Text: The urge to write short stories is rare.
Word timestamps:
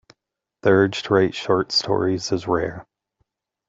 The 0.63 0.71
urge 0.71 1.03
to 1.03 1.13
write 1.13 1.35
short 1.35 1.71
stories 1.71 2.31
is 2.31 2.47
rare. 2.47 2.87